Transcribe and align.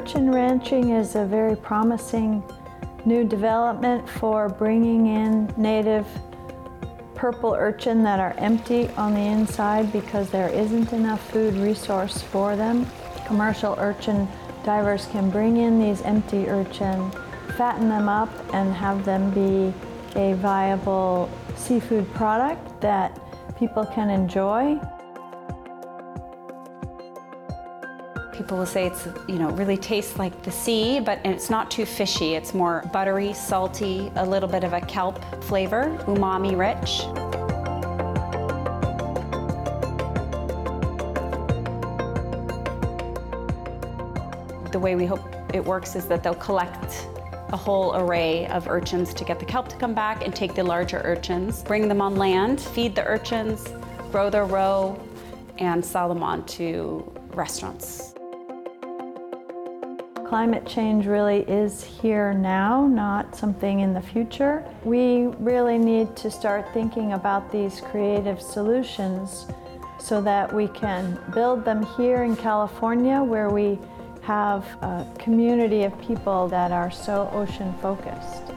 urchin 0.00 0.32
ranching 0.32 0.92
is 0.92 1.14
a 1.14 1.26
very 1.26 1.54
promising 1.54 2.42
new 3.04 3.22
development 3.22 4.08
for 4.08 4.48
bringing 4.48 5.08
in 5.08 5.52
native 5.58 6.06
purple 7.14 7.52
urchin 7.52 8.02
that 8.02 8.18
are 8.18 8.34
empty 8.38 8.88
on 8.96 9.12
the 9.12 9.20
inside 9.20 9.92
because 9.92 10.30
there 10.30 10.48
isn't 10.48 10.94
enough 10.94 11.20
food 11.30 11.52
resource 11.56 12.22
for 12.22 12.56
them. 12.56 12.86
Commercial 13.26 13.74
urchin 13.78 14.26
divers 14.64 15.04
can 15.12 15.28
bring 15.28 15.58
in 15.58 15.78
these 15.78 16.00
empty 16.00 16.48
urchin, 16.48 17.10
fatten 17.58 17.90
them 17.90 18.08
up, 18.08 18.30
and 18.54 18.72
have 18.72 19.04
them 19.04 19.30
be 19.32 19.70
a 20.18 20.32
viable 20.36 21.28
seafood 21.56 22.10
product 22.14 22.80
that 22.80 23.20
people 23.58 23.84
can 23.84 24.08
enjoy. 24.08 24.80
People 28.40 28.56
will 28.56 28.64
say 28.64 28.86
it's, 28.86 29.06
you 29.28 29.38
know, 29.38 29.50
really 29.50 29.76
tastes 29.76 30.18
like 30.18 30.42
the 30.44 30.50
sea, 30.50 30.98
but 30.98 31.20
it's 31.26 31.50
not 31.50 31.70
too 31.70 31.84
fishy. 31.84 32.36
It's 32.36 32.54
more 32.54 32.88
buttery, 32.90 33.34
salty, 33.34 34.10
a 34.16 34.24
little 34.24 34.48
bit 34.48 34.64
of 34.64 34.72
a 34.72 34.80
kelp 34.80 35.22
flavor, 35.44 35.94
umami 36.06 36.56
rich. 36.56 37.02
The 44.72 44.78
way 44.78 44.96
we 44.96 45.04
hope 45.04 45.20
it 45.52 45.62
works 45.62 45.94
is 45.94 46.06
that 46.06 46.22
they'll 46.22 46.34
collect 46.34 47.08
a 47.52 47.58
whole 47.58 47.94
array 47.94 48.46
of 48.46 48.68
urchins 48.68 49.12
to 49.12 49.24
get 49.26 49.38
the 49.38 49.44
kelp 49.44 49.68
to 49.68 49.76
come 49.76 49.92
back 49.92 50.24
and 50.24 50.34
take 50.34 50.54
the 50.54 50.64
larger 50.64 51.02
urchins, 51.04 51.62
bring 51.62 51.88
them 51.88 52.00
on 52.00 52.16
land, 52.16 52.58
feed 52.58 52.94
the 52.94 53.04
urchins, 53.04 53.68
grow 54.10 54.30
their 54.30 54.46
roe, 54.46 54.98
and 55.58 55.84
sell 55.84 56.08
them 56.08 56.22
on 56.22 56.42
to 56.46 57.04
restaurants. 57.34 58.14
Climate 60.30 60.64
change 60.64 61.06
really 61.06 61.40
is 61.48 61.82
here 61.82 62.32
now, 62.32 62.86
not 62.86 63.34
something 63.34 63.80
in 63.80 63.92
the 63.92 64.00
future. 64.00 64.64
We 64.84 65.26
really 65.40 65.76
need 65.76 66.14
to 66.18 66.30
start 66.30 66.72
thinking 66.72 67.14
about 67.14 67.50
these 67.50 67.80
creative 67.80 68.40
solutions 68.40 69.48
so 69.98 70.22
that 70.22 70.54
we 70.54 70.68
can 70.68 71.18
build 71.34 71.64
them 71.64 71.84
here 71.96 72.22
in 72.22 72.36
California 72.36 73.20
where 73.20 73.50
we 73.50 73.76
have 74.22 74.64
a 74.82 75.04
community 75.18 75.82
of 75.82 76.00
people 76.00 76.46
that 76.46 76.70
are 76.70 76.92
so 76.92 77.28
ocean 77.32 77.74
focused. 77.82 78.52